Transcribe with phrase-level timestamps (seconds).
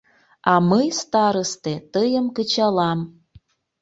[0.51, 2.99] А мый, старысте, тыйым кычалам...